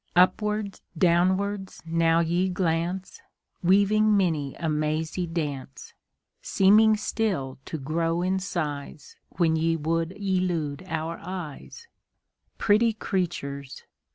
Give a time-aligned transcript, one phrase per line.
[0.15, 3.21] Upwards, downwards, now ye glance,
[3.61, 5.93] Weaving many a mazy dance;
[6.41, 11.87] Seeming still to grow in size When ye would elude our eyes
[12.57, 13.83] Pretty creatures!